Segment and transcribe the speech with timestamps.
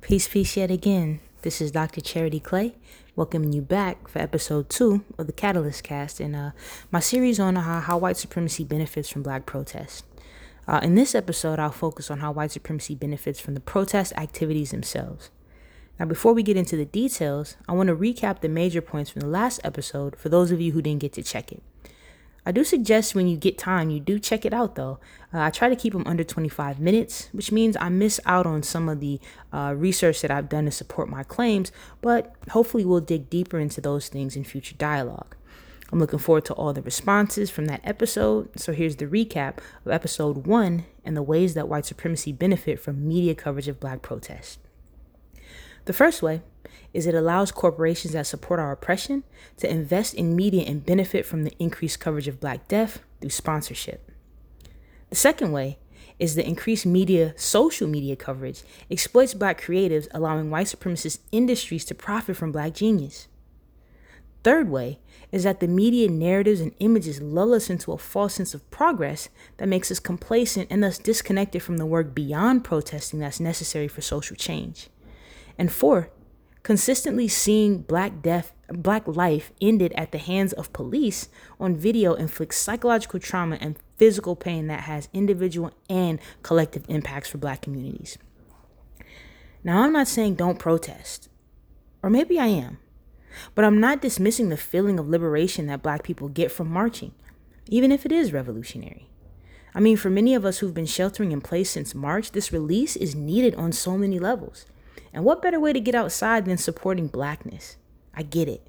[0.00, 1.20] Peace, peace yet again.
[1.42, 2.00] This is Dr.
[2.00, 2.74] Charity Clay,
[3.14, 6.50] welcoming you back for episode two of the Catalyst Cast and uh,
[6.90, 10.06] my series on how, how white supremacy benefits from black protest.
[10.66, 14.70] Uh, in this episode, I'll focus on how white supremacy benefits from the protest activities
[14.70, 15.30] themselves.
[15.98, 19.20] Now, before we get into the details, I want to recap the major points from
[19.20, 21.62] the last episode for those of you who didn't get to check it.
[22.48, 24.98] I do suggest when you get time, you do check it out though.
[25.34, 28.62] Uh, I try to keep them under 25 minutes, which means I miss out on
[28.62, 29.20] some of the
[29.52, 33.82] uh, research that I've done to support my claims, but hopefully we'll dig deeper into
[33.82, 35.36] those things in future dialogue.
[35.92, 38.58] I'm looking forward to all the responses from that episode.
[38.58, 43.06] So here's the recap of episode one and the ways that white supremacy benefit from
[43.06, 44.56] media coverage of black protests.
[45.84, 46.40] The first way
[46.92, 49.24] is it allows corporations that support our oppression
[49.58, 54.10] to invest in media and benefit from the increased coverage of Black death through sponsorship.
[55.10, 55.78] The second way
[56.18, 61.94] is the increased media, social media coverage exploits black creatives, allowing white supremacist industries to
[61.94, 63.28] profit from black genius.
[64.44, 64.98] Third way
[65.30, 69.28] is that the media narratives and images lull us into a false sense of progress
[69.58, 74.00] that makes us complacent and thus disconnected from the work beyond protesting that's necessary for
[74.00, 74.88] social change.
[75.58, 76.08] And fourth,
[76.62, 81.28] consistently seeing black death black life ended at the hands of police
[81.58, 87.38] on video inflicts psychological trauma and physical pain that has individual and collective impacts for
[87.38, 88.18] black communities.
[89.64, 91.28] Now i'm not saying don't protest
[92.02, 92.78] or maybe i am
[93.54, 97.12] but i'm not dismissing the feeling of liberation that black people get from marching
[97.70, 99.08] even if it is revolutionary.
[99.74, 102.96] I mean for many of us who've been sheltering in place since march this release
[102.96, 104.66] is needed on so many levels
[105.18, 107.76] and what better way to get outside than supporting blackness?
[108.14, 108.64] I get it.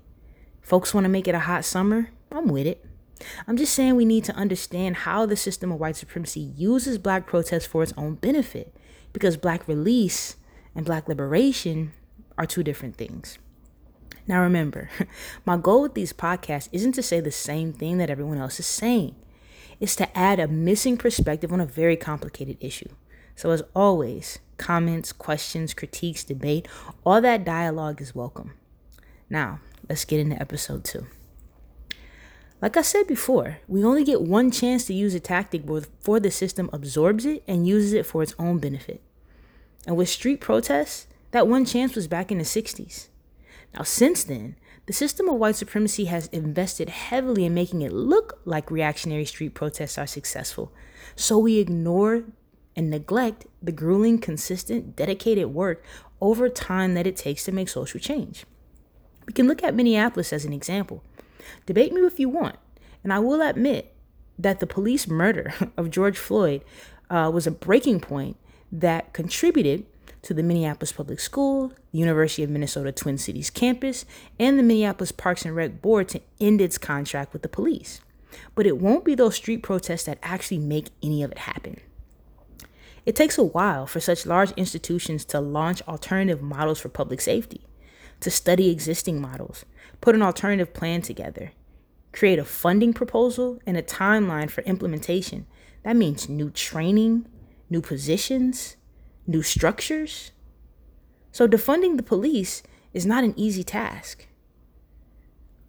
[0.64, 2.10] Folks want to make it a hot summer.
[2.32, 2.84] I'm with it.
[3.48, 7.28] I'm just saying we need to understand how the system of white supremacy uses black
[7.28, 8.76] protest for its own benefit
[9.14, 10.38] because black release
[10.74, 11.92] and black liberation
[12.36, 13.38] are two different things.
[14.26, 14.90] Now, remember,
[15.46, 18.66] my goal with these podcasts isn't to say the same thing that everyone else is
[18.66, 19.16] saying,
[19.80, 22.90] it's to add a missing perspective on a very complicated issue.
[23.40, 26.68] So, as always, comments, questions, critiques, debate,
[27.06, 28.52] all that dialogue is welcome.
[29.30, 31.08] Now, let's get into episode two.
[32.62, 36.32] Like I said before, we only get one chance to use a tactic before the
[36.32, 39.02] system absorbs it and uses it for its own benefit.
[39.88, 43.08] And with street protests, that one chance was back in the 60s.
[43.74, 48.42] Now, since then, the system of white supremacy has invested heavily in making it look
[48.44, 50.74] like reactionary street protests are successful.
[51.16, 52.26] So we ignore
[52.76, 55.84] and neglect the grueling, consistent, dedicated work
[56.22, 58.46] over time that it takes to make social change.
[59.26, 61.04] We can look at Minneapolis as an example.
[61.66, 62.58] Debate me if you want,
[63.04, 63.94] and I will admit
[64.38, 66.64] that the police murder of George Floyd
[67.10, 68.38] uh, was a breaking point
[68.72, 69.86] that contributed
[70.22, 74.06] to the Minneapolis Public School, the University of Minnesota Twin Cities campus,
[74.38, 78.02] and the Minneapolis Parks and Rec Board to end its contract with the police.
[78.54, 81.80] But it won't be those street protests that actually make any of it happen.
[83.06, 87.68] It takes a while for such large institutions to launch alternative models for public safety,
[88.20, 89.66] to study existing models,
[90.02, 91.52] put an alternative plan together,
[92.12, 95.46] create a funding proposal, and a timeline for implementation.
[95.84, 97.26] That means new training,
[97.70, 98.76] new positions,
[99.26, 100.32] new structures.
[101.32, 104.28] So, defunding the police is not an easy task.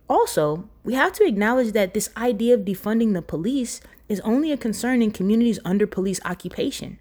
[0.09, 4.57] Also, we have to acknowledge that this idea of defunding the police is only a
[4.57, 6.99] concern in communities under police occupation.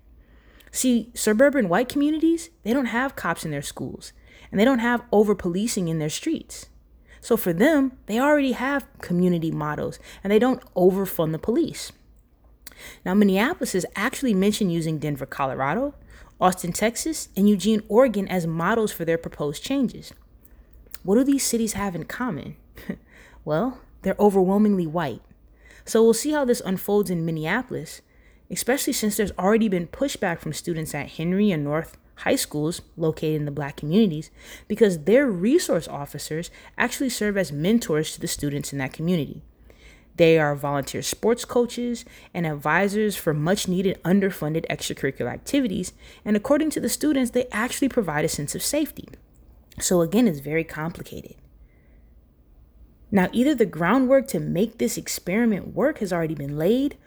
[0.72, 4.13] See, suburban white communities, they don't have cops in their schools
[4.52, 6.68] and they don't have over policing in their streets.
[7.22, 11.91] So for them, they already have community models and they don't overfund the police.
[13.03, 15.96] Now, Minneapolis has actually mentioned using Denver, Colorado,
[16.40, 20.13] Austin, Texas, and Eugene, Oregon as models for their proposed changes.
[21.03, 22.56] What do these cities have in common?
[23.46, 25.22] well, they're overwhelmingly white.
[25.84, 28.02] So we'll see how this unfolds in Minneapolis
[28.51, 33.35] especially since there's already been pushback from students at Henry and North high schools located
[33.35, 34.29] in the black communities
[34.67, 39.41] because their resource officers actually serve as mentors to the students in that community.
[40.17, 42.03] They are volunteer sports coaches
[42.34, 45.93] and advisors for much needed underfunded extracurricular activities,
[46.25, 49.07] and according to the students, they actually provide a sense of safety.
[49.79, 51.35] So, again, it's very complicated.
[53.11, 56.97] Now, either the groundwork to make this experiment work has already been laid,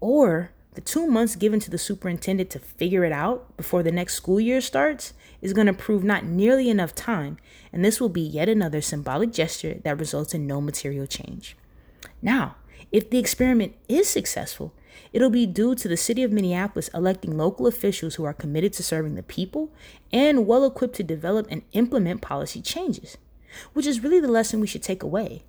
[0.00, 4.14] or the two months given to the superintendent to figure it out before the next
[4.14, 7.36] school year starts is going to prove not nearly enough time,
[7.72, 11.56] and this will be yet another symbolic gesture that results in no material change.
[12.22, 12.56] Now,
[12.90, 14.72] if the experiment is successful,
[15.12, 18.82] it'll be due to the city of Minneapolis electing local officials who are committed to
[18.82, 19.70] serving the people
[20.12, 23.18] and well equipped to develop and implement policy changes,
[23.72, 25.42] which is really the lesson we should take away.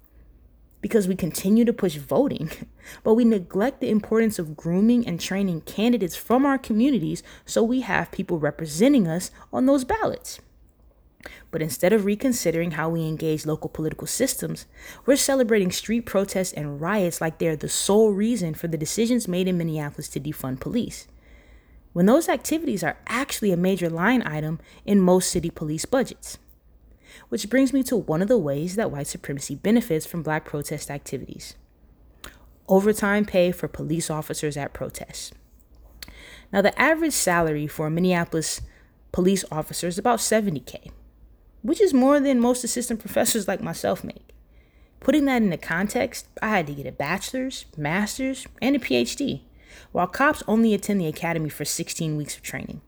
[0.83, 2.51] Because we continue to push voting,
[3.03, 7.81] but we neglect the importance of grooming and training candidates from our communities so we
[7.81, 10.41] have people representing us on those ballots.
[11.51, 14.65] But instead of reconsidering how we engage local political systems,
[15.05, 19.47] we're celebrating street protests and riots like they're the sole reason for the decisions made
[19.47, 21.07] in Minneapolis to defund police.
[21.93, 26.39] When those activities are actually a major line item in most city police budgets.
[27.29, 30.89] Which brings me to one of the ways that white supremacy benefits from black protest
[30.91, 31.55] activities
[32.69, 35.33] overtime pay for police officers at protests.
[36.51, 38.61] Now, the average salary for a Minneapolis
[39.11, 40.91] police officer is about 70K
[41.63, 44.29] which is more than most assistant professors like myself make.
[44.99, 49.41] Putting that into context, I had to get a bachelor's, master's, and a PhD,
[49.91, 52.81] while cops only attend the academy for 16 weeks of training.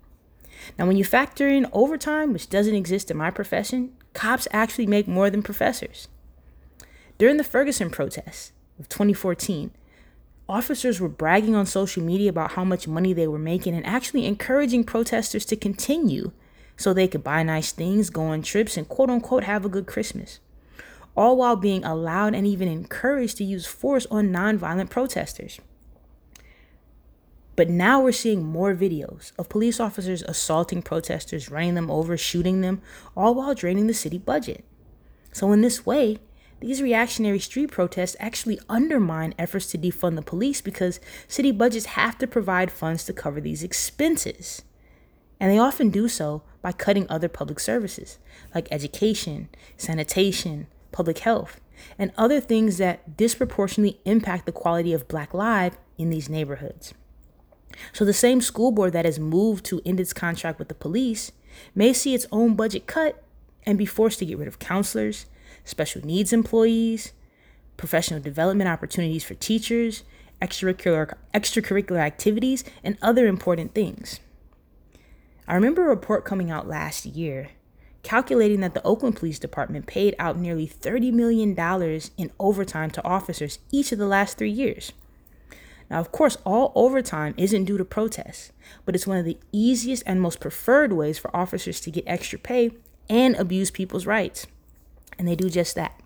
[0.77, 5.07] Now, when you factor in overtime, which doesn't exist in my profession, cops actually make
[5.07, 6.07] more than professors.
[7.17, 9.71] During the Ferguson protests of 2014,
[10.49, 14.25] officers were bragging on social media about how much money they were making and actually
[14.25, 16.31] encouraging protesters to continue
[16.77, 19.85] so they could buy nice things, go on trips, and quote unquote have a good
[19.85, 20.39] Christmas.
[21.15, 25.59] All while being allowed and even encouraged to use force on nonviolent protesters.
[27.55, 32.61] But now we're seeing more videos of police officers assaulting protesters, running them over, shooting
[32.61, 32.81] them,
[33.15, 34.65] all while draining the city budget.
[35.31, 36.19] So, in this way,
[36.59, 42.17] these reactionary street protests actually undermine efforts to defund the police because city budgets have
[42.19, 44.63] to provide funds to cover these expenses.
[45.39, 48.17] And they often do so by cutting other public services
[48.53, 51.59] like education, sanitation, public health,
[51.99, 56.93] and other things that disproportionately impact the quality of Black life in these neighborhoods.
[57.93, 61.31] So, the same school board that has moved to end its contract with the police
[61.73, 63.23] may see its own budget cut
[63.65, 65.25] and be forced to get rid of counselors,
[65.63, 67.13] special needs employees,
[67.77, 70.03] professional development opportunities for teachers,
[70.41, 74.19] extracurricular, extracurricular activities, and other important things.
[75.47, 77.49] I remember a report coming out last year
[78.05, 81.57] calculating that the Oakland Police Department paid out nearly $30 million
[82.17, 84.93] in overtime to officers each of the last three years.
[85.89, 88.51] Now, of course, all overtime isn't due to protests,
[88.85, 92.39] but it's one of the easiest and most preferred ways for officers to get extra
[92.39, 92.71] pay
[93.09, 94.47] and abuse people's rights.
[95.17, 95.99] And they do just that.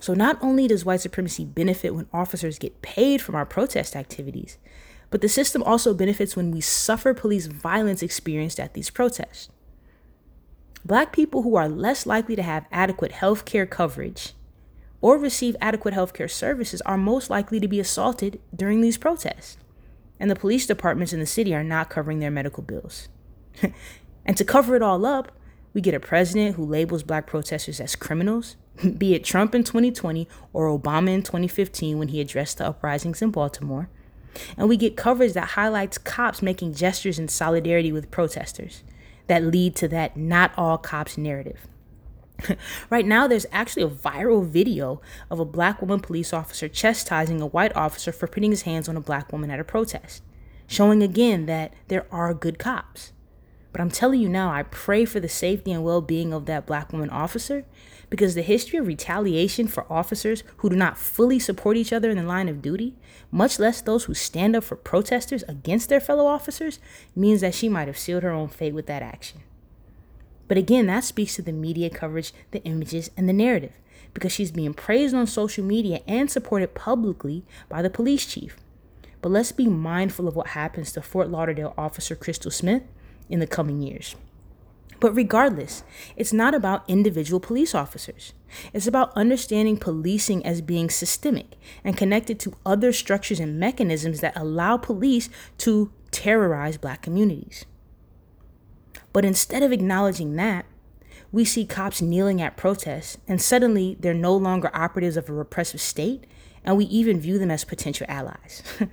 [0.00, 4.58] So, not only does white supremacy benefit when officers get paid from our protest activities,
[5.10, 9.48] but the system also benefits when we suffer police violence experienced at these protests.
[10.84, 14.32] Black people who are less likely to have adequate health care coverage
[15.00, 19.56] or receive adequate healthcare services are most likely to be assaulted during these protests.
[20.18, 23.08] And the police departments in the city are not covering their medical bills.
[24.26, 25.32] and to cover it all up,
[25.72, 28.56] we get a president who labels black protesters as criminals,
[28.98, 33.30] be it Trump in 2020 or Obama in 2015 when he addressed the uprisings in
[33.30, 33.88] Baltimore.
[34.56, 38.82] And we get coverage that highlights cops making gestures in solidarity with protesters
[39.26, 41.66] that lead to that not all cops narrative.
[42.90, 45.00] right now, there's actually a viral video
[45.30, 48.96] of a black woman police officer chastising a white officer for putting his hands on
[48.96, 50.22] a black woman at a protest,
[50.66, 53.12] showing again that there are good cops.
[53.72, 56.66] But I'm telling you now, I pray for the safety and well being of that
[56.66, 57.64] black woman officer
[58.08, 62.16] because the history of retaliation for officers who do not fully support each other in
[62.16, 62.96] the line of duty,
[63.30, 66.80] much less those who stand up for protesters against their fellow officers,
[67.14, 69.42] means that she might have sealed her own fate with that action.
[70.50, 73.70] But again, that speaks to the media coverage, the images, and the narrative
[74.12, 78.56] because she's being praised on social media and supported publicly by the police chief.
[79.22, 82.82] But let's be mindful of what happens to Fort Lauderdale officer Crystal Smith
[83.28, 84.16] in the coming years.
[84.98, 85.84] But regardless,
[86.16, 88.32] it's not about individual police officers.
[88.72, 91.52] It's about understanding policing as being systemic
[91.84, 97.66] and connected to other structures and mechanisms that allow police to terrorize black communities.
[99.12, 100.66] But instead of acknowledging that,
[101.32, 105.80] we see cops kneeling at protests, and suddenly they're no longer operatives of a repressive
[105.80, 106.24] state,
[106.64, 108.62] and we even view them as potential allies.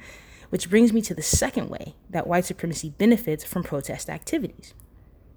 [0.49, 4.73] Which brings me to the second way that white supremacy benefits from protest activities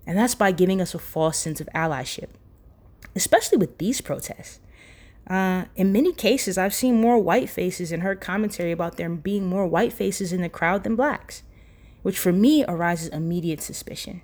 [0.07, 2.31] and that's by giving us a false sense of allyship,
[3.15, 4.61] especially with these protests.
[5.27, 9.47] Uh, in many cases, I've seen more white faces and heard commentary about there being
[9.47, 11.43] more white faces in the crowd than blacks,
[12.03, 14.23] which for me arises immediate suspicion.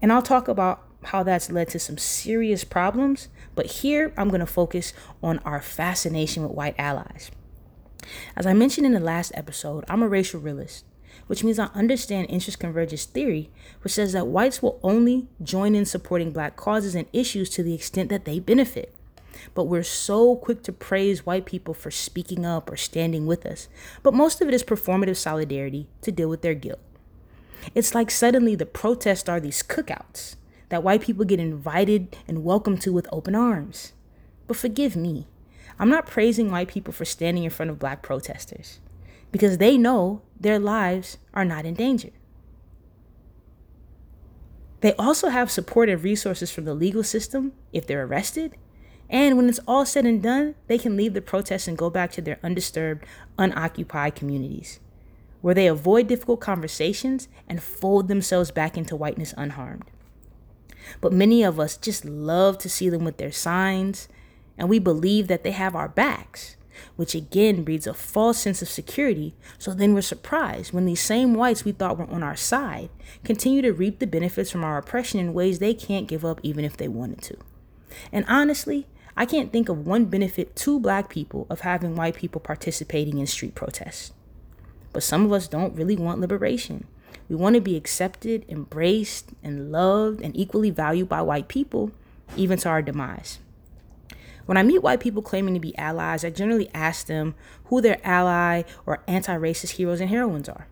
[0.00, 4.40] And I'll talk about how that's led to some serious problems, but here I'm going
[4.40, 7.30] to focus on our fascination with white allies.
[8.36, 10.84] As I mentioned in the last episode, I'm a racial realist,
[11.26, 13.50] which means I understand interest convergence theory,
[13.82, 17.74] which says that whites will only join in supporting black causes and issues to the
[17.74, 18.94] extent that they benefit.
[19.54, 23.68] But we're so quick to praise white people for speaking up or standing with us.
[24.02, 26.80] But most of it is performative solidarity to deal with their guilt.
[27.74, 30.36] It's like suddenly the protests are these cookouts
[30.68, 33.92] that white people get invited and welcomed to with open arms.
[34.46, 35.26] But forgive me,
[35.78, 38.80] I'm not praising white people for standing in front of black protesters
[39.30, 42.10] because they know their lives are not in danger.
[44.80, 48.56] They also have support and resources from the legal system if they're arrested.
[49.10, 52.12] And when it's all said and done, they can leave the protests and go back
[52.12, 53.04] to their undisturbed,
[53.38, 54.80] unoccupied communities,
[55.40, 59.84] where they avoid difficult conversations and fold themselves back into whiteness unharmed.
[61.00, 64.08] But many of us just love to see them with their signs,
[64.56, 66.56] and we believe that they have our backs
[66.96, 69.34] which again breeds a false sense of security.
[69.58, 72.90] So then we're surprised when these same whites we thought were on our side
[73.24, 76.64] continue to reap the benefits from our oppression in ways they can't give up even
[76.64, 77.36] if they wanted to.
[78.12, 82.40] And honestly, I can't think of one benefit to black people of having white people
[82.40, 84.12] participating in street protests.
[84.98, 86.84] But some of us don't really want liberation.
[87.28, 91.92] We want to be accepted, embraced, and loved and equally valued by white people,
[92.36, 93.38] even to our demise.
[94.46, 97.36] When I meet white people claiming to be allies, I generally ask them
[97.66, 100.66] who their ally or anti racist heroes and heroines are.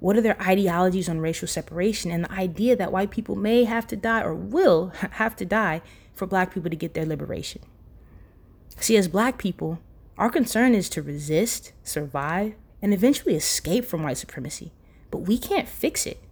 [0.00, 3.86] What are their ideologies on racial separation and the idea that white people may have
[3.88, 5.82] to die or will have to die
[6.14, 7.60] for black people to get their liberation?
[8.80, 9.80] See, as black people,
[10.16, 14.72] our concern is to resist, survive, and eventually escape from white supremacy.
[15.10, 16.22] But we can't fix it.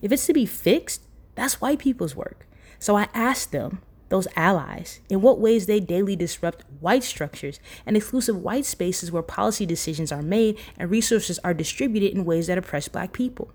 [0.00, 1.02] If it's to be fixed,
[1.34, 2.46] that's white people's work.
[2.78, 7.96] So I ask them those allies, in what ways they daily disrupt white structures and
[7.96, 12.58] exclusive white spaces where policy decisions are made and resources are distributed in ways that
[12.58, 13.52] oppress black people,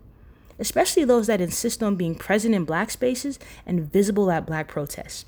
[0.58, 5.26] especially those that insist on being present in black spaces and visible at black protests.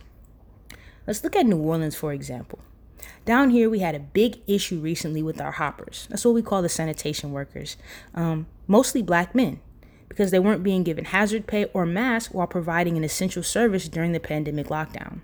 [1.05, 2.59] Let's look at New Orleans, for example.
[3.27, 6.07] Down here, we had a big issue recently with our hoppers.
[6.10, 7.75] That's what we call the sanitation workers,
[8.15, 9.60] um, mostly black men
[10.07, 14.13] because they weren't being given hazard pay or masks while providing an essential service during
[14.13, 15.19] the pandemic lockdown.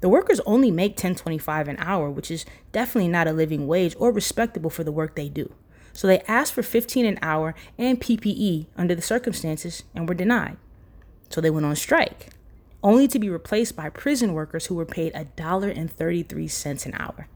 [0.00, 4.10] The workers only make 10.25 an hour, which is definitely not a living wage or
[4.10, 5.52] respectable for the work they do.
[5.92, 10.56] So they asked for 15 an hour and PPE under the circumstances and were denied.
[11.28, 12.30] So they went on strike,
[12.82, 17.28] only to be replaced by prison workers who were paid $1.33 an hour.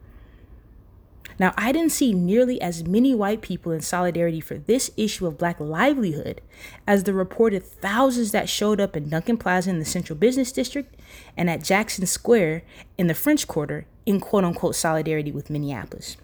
[1.38, 5.38] Now, I didn't see nearly as many white people in solidarity for this issue of
[5.38, 6.40] black livelihood
[6.86, 10.94] as the reported thousands that showed up in Duncan Plaza in the Central Business District
[11.36, 12.62] and at Jackson Square
[12.98, 16.16] in the French Quarter in quote unquote solidarity with Minneapolis.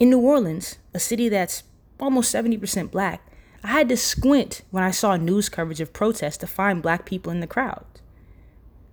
[0.00, 1.62] In New Orleans, a city that's
[2.00, 3.26] almost 70% black,
[3.64, 7.32] I had to squint when I saw news coverage of protests to find black people
[7.32, 7.86] in the crowd.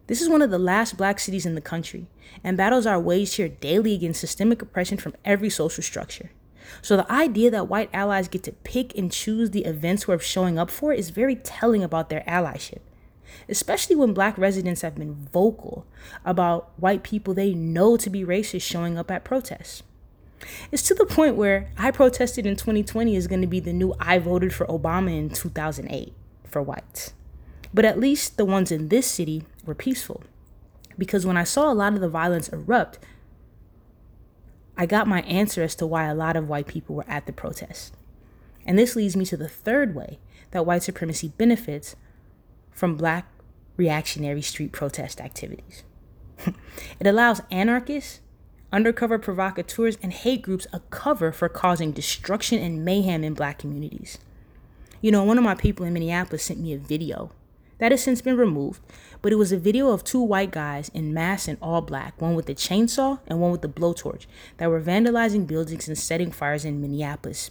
[0.08, 2.08] This is one of the last black cities in the country,
[2.42, 6.32] and battles are waged here daily against systemic oppression from every social structure.
[6.82, 10.58] So the idea that white allies get to pick and choose the events worth showing
[10.58, 12.80] up for is very telling about their allyship,
[13.50, 15.86] especially when black residents have been vocal
[16.24, 19.84] about white people they know to be racist showing up at protests.
[20.72, 23.94] It's to the point where I protested in 2020 is going to be the new
[24.00, 26.14] I voted for Obama in 2008
[26.46, 27.14] for whites.
[27.74, 30.24] But at least the ones in this city were peaceful.
[30.98, 33.00] Because when I saw a lot of the violence erupt,
[34.78, 37.34] I got my answer as to why a lot of white people were at the
[37.34, 37.96] protest.
[38.66, 40.20] And this leads me to the third way
[40.52, 41.96] that white supremacy benefits
[42.72, 43.28] from black
[43.78, 45.84] reactionary street protest activities.
[47.00, 48.20] it allows anarchists,
[48.72, 54.18] undercover provocateurs, and hate groups a cover for causing destruction and mayhem in black communities.
[55.02, 57.32] You know, one of my people in Minneapolis sent me a video
[57.80, 58.80] that has since been removed,
[59.24, 62.36] but it was a video of two white guys in masks and all black, one
[62.36, 66.64] with a chainsaw and one with a blowtorch, that were vandalizing buildings and setting fires
[66.64, 67.50] in Minneapolis.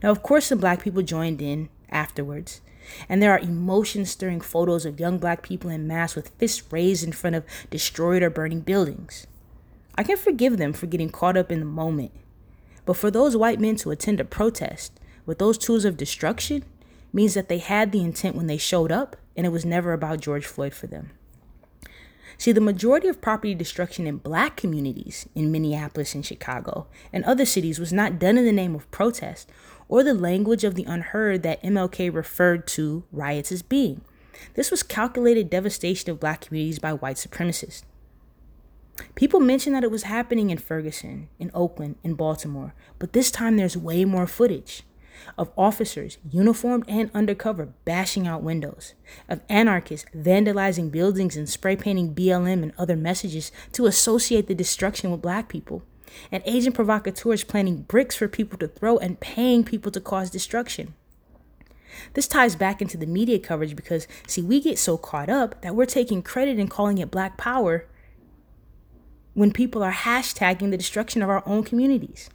[0.00, 2.60] Now, of course, some black people joined in afterwards,
[3.08, 7.02] and there are emotion stirring photos of young black people in masks with fists raised
[7.02, 9.26] in front of destroyed or burning buildings.
[9.98, 12.12] I can forgive them for getting caught up in the moment,
[12.84, 16.64] but for those white men to attend a protest with those tools of destruction,
[17.12, 20.20] means that they had the intent when they showed up and it was never about
[20.20, 21.10] George Floyd for them.
[22.38, 27.46] See, the majority of property destruction in black communities in Minneapolis and Chicago and other
[27.46, 29.50] cities was not done in the name of protest
[29.88, 34.02] or the language of the unheard that MLK referred to riots as being.
[34.54, 37.84] This was calculated devastation of black communities by white supremacists.
[39.14, 43.56] People mention that it was happening in Ferguson, in Oakland, in Baltimore, but this time
[43.56, 44.82] there's way more footage
[45.38, 48.94] of officers, uniformed and undercover, bashing out windows,
[49.28, 55.10] of anarchists vandalizing buildings and spray painting BLM and other messages to associate the destruction
[55.10, 55.82] with black people,
[56.30, 60.94] and agent provocateurs planting bricks for people to throw and paying people to cause destruction.
[62.12, 65.74] This ties back into the media coverage because, see, we get so caught up that
[65.74, 67.86] we're taking credit and calling it black power
[69.36, 72.30] when people are hashtagging the destruction of our own communities.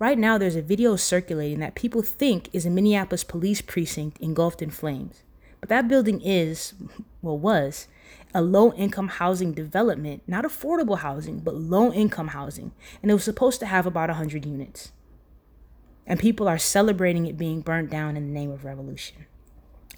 [0.00, 4.60] Right now, there's a video circulating that people think is a Minneapolis police precinct engulfed
[4.60, 5.22] in flames.
[5.60, 6.74] But that building is,
[7.22, 7.86] well, was,
[8.34, 12.72] a low income housing development, not affordable housing, but low income housing.
[13.00, 14.90] And it was supposed to have about 100 units.
[16.04, 19.26] And people are celebrating it being burnt down in the name of revolution.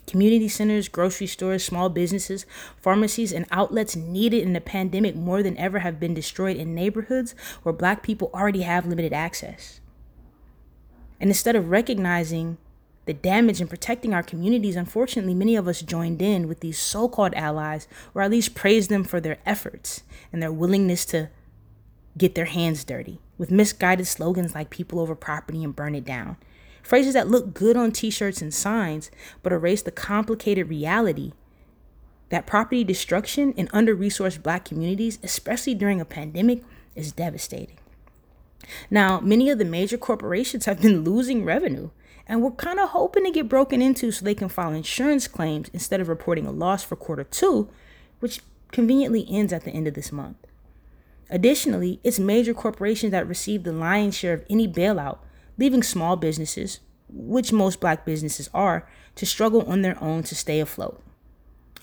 [0.06, 2.44] Community centers, grocery stores, small businesses,
[2.76, 7.34] pharmacies, and outlets needed in the pandemic more than ever have been destroyed in neighborhoods
[7.62, 9.80] where black people already have limited access.
[11.20, 12.58] And instead of recognizing
[13.06, 17.08] the damage and protecting our communities, unfortunately, many of us joined in with these so
[17.08, 21.28] called allies, or at least praised them for their efforts and their willingness to
[22.16, 26.36] get their hands dirty with misguided slogans like people over property and burn it down
[26.84, 29.10] Phrases that look good on t shirts and signs,
[29.42, 31.32] but erase the complicated reality
[32.28, 36.62] that property destruction in under resourced black communities, especially during a pandemic,
[36.94, 37.78] is devastating.
[38.90, 41.90] Now, many of the major corporations have been losing revenue,
[42.26, 45.70] and we're kind of hoping to get broken into so they can file insurance claims
[45.72, 47.68] instead of reporting a loss for quarter two,
[48.20, 48.40] which
[48.72, 50.36] conveniently ends at the end of this month.
[51.30, 55.18] Additionally, it's major corporations that receive the lion's share of any bailout
[55.58, 60.60] leaving small businesses, which most black businesses are, to struggle on their own to stay
[60.60, 61.00] afloat.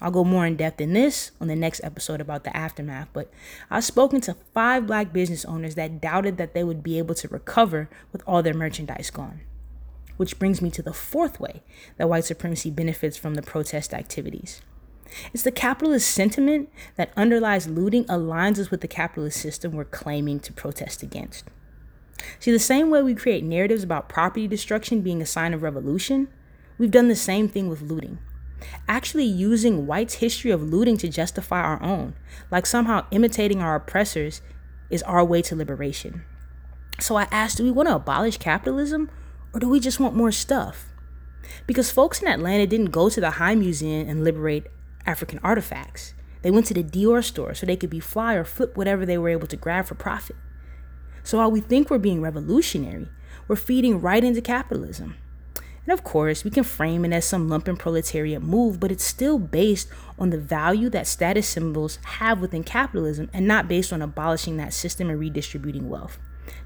[0.01, 3.31] I'll go more in depth in this on the next episode about the aftermath, but
[3.69, 7.27] I've spoken to five black business owners that doubted that they would be able to
[7.27, 9.41] recover with all their merchandise gone.
[10.17, 11.61] Which brings me to the fourth way
[11.97, 14.61] that white supremacy benefits from the protest activities.
[15.33, 20.39] It's the capitalist sentiment that underlies looting aligns us with the capitalist system we're claiming
[20.41, 21.45] to protest against.
[22.39, 26.27] See, the same way we create narratives about property destruction being a sign of revolution,
[26.77, 28.19] we've done the same thing with looting.
[28.87, 32.13] Actually, using whites' history of looting to justify our own,
[32.51, 34.41] like somehow imitating our oppressors,
[34.89, 36.23] is our way to liberation.
[36.99, 39.09] So I asked, do we want to abolish capitalism
[39.53, 40.93] or do we just want more stuff?
[41.65, 44.67] Because folks in Atlanta didn't go to the High Museum and liberate
[45.05, 46.13] African artifacts.
[46.43, 49.17] They went to the Dior store so they could be fly or flip whatever they
[49.17, 50.35] were able to grab for profit.
[51.23, 53.09] So while we think we're being revolutionary,
[53.47, 55.15] we're feeding right into capitalism.
[55.85, 59.39] And of course, we can frame it as some lumpen proletariat move, but it's still
[59.39, 64.57] based on the value that status symbols have within capitalism and not based on abolishing
[64.57, 66.19] that system and redistributing wealth.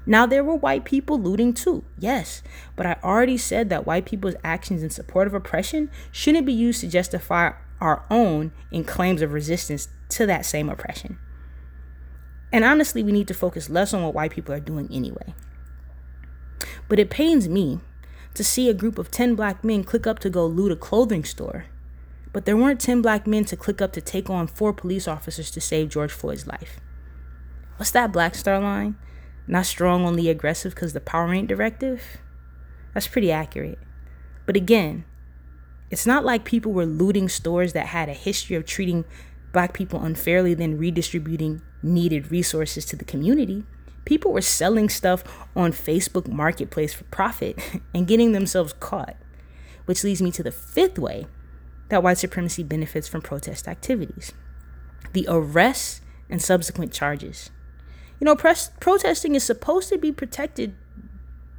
[0.04, 2.42] Now, there were white people looting too, yes,
[2.76, 6.80] but I already said that white people's actions in support of oppression shouldn't be used
[6.80, 11.18] to justify our own in claims of resistance to that same oppression.
[12.52, 15.34] And honestly, we need to focus less on what white people are doing anyway.
[16.88, 17.80] But it pains me
[18.34, 21.24] to see a group of 10 black men click up to go loot a clothing
[21.24, 21.66] store,
[22.32, 25.50] but there weren't 10 black men to click up to take on four police officers
[25.50, 26.80] to save George Floyd's life.
[27.76, 28.96] What's that Black Star line?
[29.46, 32.02] Not strong, only aggressive because the power ain't directive?
[32.94, 33.78] That's pretty accurate.
[34.46, 35.04] But again,
[35.90, 39.04] it's not like people were looting stores that had a history of treating
[39.52, 43.64] black people unfairly, then redistributing needed resources to the community.
[44.04, 47.58] People were selling stuff on Facebook Marketplace for profit
[47.94, 49.16] and getting themselves caught.
[49.86, 51.26] Which leads me to the fifth way
[51.88, 54.32] that white supremacy benefits from protest activities
[55.12, 57.50] the arrests and subsequent charges.
[58.20, 60.74] You know, pres- protesting is supposed to be protected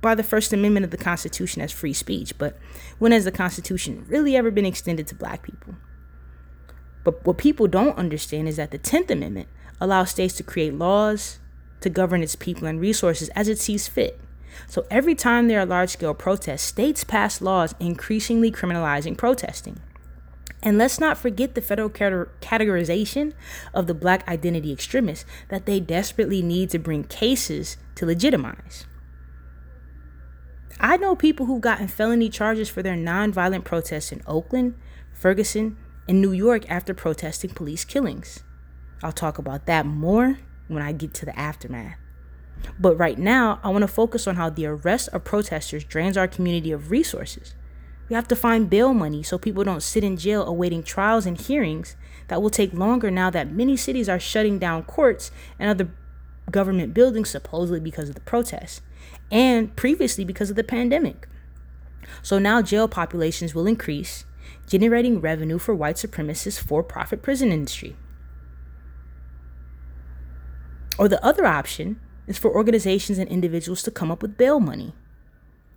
[0.02, 2.58] by the First Amendment of the Constitution as free speech, but
[3.00, 5.76] when has the Constitution really ever been extended to black people?
[7.04, 9.48] But what people don't understand is that the 10th Amendment
[9.80, 11.40] allows states to create laws
[11.82, 14.20] to govern its people and resources as it sees fit.
[14.68, 19.80] So every time there are large scale protests, states pass laws increasingly criminalizing protesting.
[20.64, 23.34] And let's not forget the federal categorization
[23.74, 28.88] of the black identity extremists that they desperately need to bring cases to legitimize.
[30.80, 34.76] I know people who've gotten felony charges for their nonviolent protests in Oakland,
[35.14, 38.44] Ferguson, and New York after protesting police killings.
[39.04, 41.98] I'll talk about that more when I get to the aftermath.
[42.80, 46.28] But right now, I want to focus on how the arrest of protesters drains our
[46.28, 47.54] community of resources,
[48.10, 51.40] We have to find bail money so people don't sit in jail awaiting trials and
[51.40, 51.96] hearings
[52.30, 55.30] that will take longer now that many cities are shutting down courts
[55.60, 55.92] and other
[56.50, 58.82] government buildings supposedly because of the protests
[59.30, 61.28] and previously because of the pandemic.
[62.22, 64.24] So now jail populations will increase,
[64.66, 67.98] generating revenue for white supremacists' for profit prison industry.
[70.98, 74.94] Or the other option is for organizations and individuals to come up with bail money.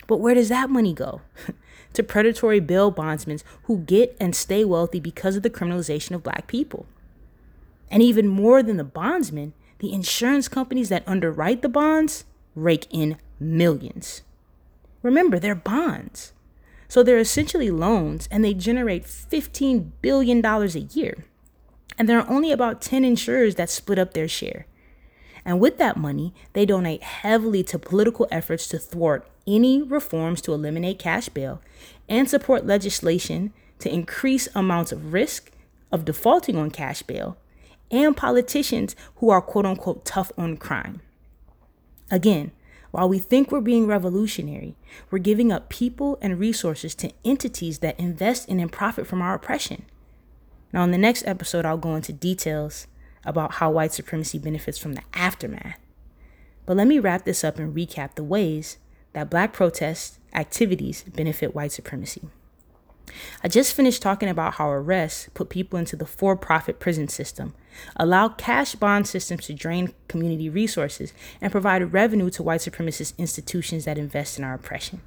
[0.06, 1.20] But where does that money go?
[1.92, 6.46] to predatory bail bondsmen who get and stay wealthy because of the criminalization of black
[6.46, 6.86] people.
[7.90, 13.16] And even more than the bondsmen, the insurance companies that underwrite the bonds rake in
[13.38, 14.22] millions.
[15.02, 16.32] Remember, they're bonds.
[16.88, 21.24] So they're essentially loans and they generate $15 billion a year.
[21.96, 24.66] And there are only about 10 insurers that split up their share.
[25.50, 30.52] And with that money, they donate heavily to political efforts to thwart any reforms to
[30.52, 31.60] eliminate cash bail
[32.08, 35.50] and support legislation to increase amounts of risk
[35.90, 37.36] of defaulting on cash bail
[37.90, 41.00] and politicians who are quote unquote tough on crime.
[42.12, 42.52] Again,
[42.92, 44.76] while we think we're being revolutionary,
[45.10, 49.34] we're giving up people and resources to entities that invest in and profit from our
[49.34, 49.84] oppression.
[50.72, 52.86] Now, in the next episode, I'll go into details
[53.24, 55.78] about how white supremacy benefits from the aftermath.
[56.66, 58.78] But let me wrap this up and recap the ways
[59.12, 62.22] that black protest activities benefit white supremacy.
[63.42, 67.54] I just finished talking about how arrests put people into the for profit prison system,
[67.96, 73.84] allow cash bond systems to drain community resources, and provide revenue to white supremacist institutions
[73.84, 75.00] that invest in our oppression.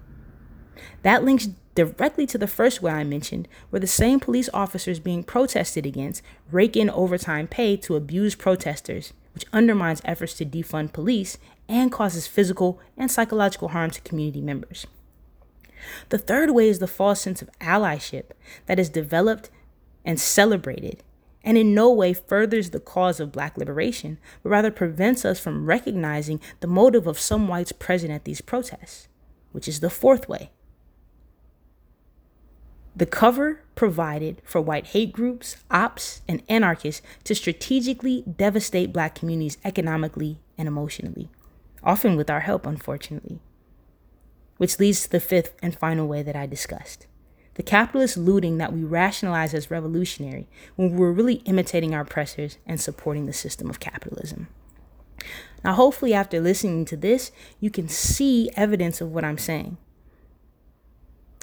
[1.03, 5.23] That links directly to the first way I mentioned, where the same police officers being
[5.23, 11.37] protested against rake in overtime pay to abuse protesters, which undermines efforts to defund police
[11.67, 14.85] and causes physical and psychological harm to community members.
[16.09, 18.31] The third way is the false sense of allyship
[18.67, 19.49] that is developed
[20.05, 21.03] and celebrated
[21.43, 25.65] and in no way furthers the cause of black liberation, but rather prevents us from
[25.65, 29.07] recognizing the motive of some whites present at these protests,
[29.51, 30.51] which is the fourth way.
[32.95, 39.57] The cover provided for white hate groups, ops, and anarchists to strategically devastate black communities
[39.65, 41.29] economically and emotionally,
[41.83, 43.39] often with our help, unfortunately.
[44.57, 47.07] Which leads to the fifth and final way that I discussed
[47.55, 52.81] the capitalist looting that we rationalize as revolutionary when we're really imitating our oppressors and
[52.81, 54.47] supporting the system of capitalism.
[55.63, 59.77] Now, hopefully, after listening to this, you can see evidence of what I'm saying.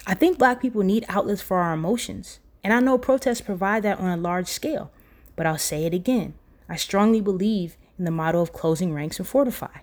[0.07, 3.99] I think black people need outlets for our emotions, and I know protests provide that
[3.99, 4.91] on a large scale.
[5.35, 6.33] But I'll say it again
[6.69, 9.79] I strongly believe in the motto of closing ranks and fortify.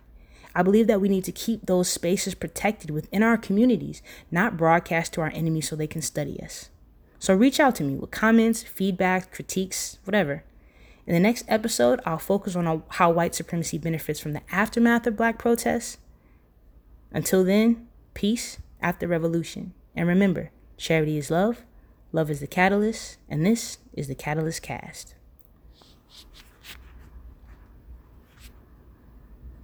[0.55, 5.13] I believe that we need to keep those spaces protected within our communities, not broadcast
[5.13, 6.71] to our enemies so they can study us.
[7.19, 10.45] So reach out to me with comments, feedback, critiques, whatever.
[11.07, 15.17] In the next episode, I'll focus on how white supremacy benefits from the aftermath of
[15.17, 15.99] black protests.
[17.13, 19.75] Until then, peace after revolution.
[19.99, 21.65] And remember, charity is love,
[22.13, 25.17] love is the catalyst, and this is the Catalyst Cast.